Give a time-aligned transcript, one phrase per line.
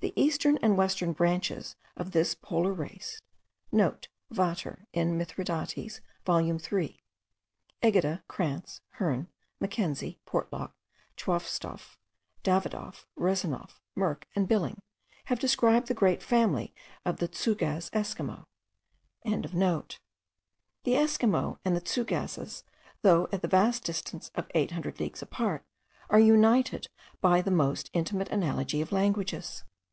[0.00, 3.72] The eastern and western branches* of this polar race (*
[4.30, 7.02] Vater, in Mithridates volume 3.
[7.82, 9.28] Egede, Krantz, Hearne,
[9.60, 10.72] Mackenzie, Portlock,
[11.16, 11.96] Chwostoff,
[12.42, 14.82] Davidoff, Resanoff, Merk, and Billing,
[15.28, 16.74] have described the great family
[17.06, 18.44] of these Tschougaz Esquimaux.),
[19.24, 22.62] the Esquimaux and the Tschougases,
[23.00, 25.64] though at the vast distance of eight hundred leagues apart,
[26.10, 26.88] are united
[27.22, 29.64] by the most intimate analogy of languages.